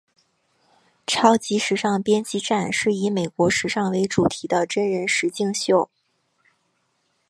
[1.05, 5.91] 超级时尚编辑战是以美国时尚为主题的真人实境秀。